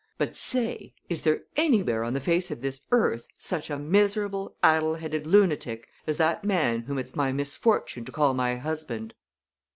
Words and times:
But 0.17 0.35
say, 0.35 0.95
is 1.09 1.21
there 1.21 1.41
anywhere 1.55 2.03
on 2.03 2.13
the 2.15 2.19
face 2.19 2.49
of 2.49 2.61
this 2.61 2.81
earth 2.91 3.27
such 3.37 3.69
a 3.69 3.77
miserable, 3.77 4.55
addle 4.63 4.95
headed 4.95 5.27
lunatic 5.27 5.89
as 6.07 6.17
that 6.17 6.43
man 6.43 6.79
whom 6.79 6.97
it's 6.97 7.15
my 7.15 7.31
misfortune 7.31 8.03
to 8.05 8.11
call 8.11 8.33
my 8.33 8.55
husband?" 8.55 9.13